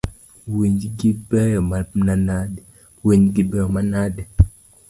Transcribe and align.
Winygi 3.03 3.43
beyo 3.47 3.67
manade? 3.73 4.23